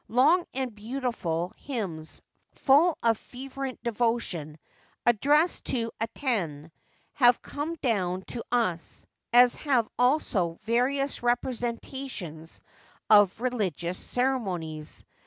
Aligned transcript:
Long 0.07 0.45
and 0.55 0.73
beautiful 0.73 1.53
hymns, 1.57 2.23
full 2.55 2.97
of 3.03 3.19
fervent 3.19 3.83
devotion, 3.83 4.57
addressed 5.05 5.65
to 5.65 5.91
Aten, 6.01 6.71
have 7.13 7.39
come 7.43 7.75
down 7.83 8.23
to 8.29 8.43
us, 8.51 9.05
as 9.31 9.53
have 9.57 9.87
also 9.99 10.57
various 10.63 11.21
representations 11.21 12.61
of 13.11 13.39
religious 13.41 13.99
ceremonies. 13.99 15.05